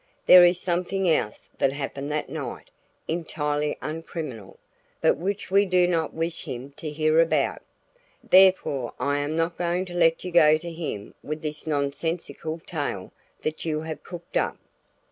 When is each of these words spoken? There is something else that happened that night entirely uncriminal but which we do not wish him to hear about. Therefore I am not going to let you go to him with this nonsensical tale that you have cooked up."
There 0.25 0.43
is 0.43 0.59
something 0.59 1.07
else 1.07 1.47
that 1.59 1.73
happened 1.73 2.11
that 2.11 2.27
night 2.27 2.71
entirely 3.07 3.77
uncriminal 3.83 4.57
but 4.99 5.15
which 5.15 5.51
we 5.51 5.63
do 5.63 5.87
not 5.87 6.11
wish 6.11 6.45
him 6.45 6.71
to 6.77 6.89
hear 6.89 7.19
about. 7.21 7.61
Therefore 8.27 8.95
I 8.99 9.19
am 9.19 9.35
not 9.37 9.59
going 9.59 9.85
to 9.85 9.93
let 9.93 10.23
you 10.23 10.31
go 10.31 10.57
to 10.57 10.71
him 10.71 11.13
with 11.21 11.43
this 11.43 11.67
nonsensical 11.67 12.57
tale 12.65 13.11
that 13.43 13.63
you 13.63 13.81
have 13.81 14.01
cooked 14.01 14.37
up." 14.37 14.57